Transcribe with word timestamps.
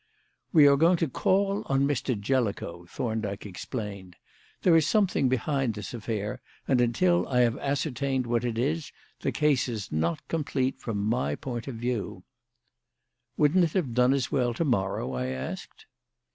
"We 0.51 0.65
are 0.65 0.77
going 0.77 0.97
to 0.97 1.07
call 1.07 1.61
on 1.67 1.85
Mr. 1.85 2.19
Jellicoe," 2.19 2.87
Thorndyke 2.87 3.45
explained. 3.45 4.15
"There 4.63 4.75
is 4.75 4.87
something 4.87 5.29
behind 5.29 5.75
this 5.75 5.93
affair, 5.93 6.41
and 6.67 6.81
until 6.81 7.27
I 7.27 7.41
have 7.41 7.55
ascertained 7.59 8.25
what 8.25 8.43
it 8.43 8.57
is, 8.57 8.91
the 9.19 9.31
case 9.31 9.69
is 9.69 9.91
not 9.91 10.27
complete 10.27 10.79
from 10.79 10.97
my 10.97 11.35
point 11.35 11.67
of 11.67 11.75
view." 11.75 12.23
"Wouldn't 13.37 13.63
it 13.63 13.73
have 13.73 13.93
done 13.93 14.11
as 14.15 14.31
well 14.31 14.55
to 14.55 14.65
morrow?" 14.65 15.13
I 15.13 15.27
asked. 15.27 15.85